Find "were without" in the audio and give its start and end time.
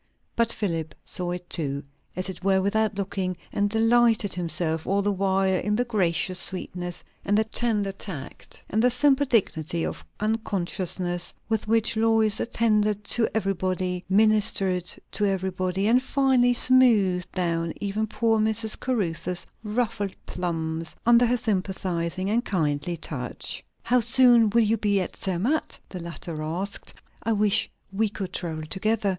2.43-2.95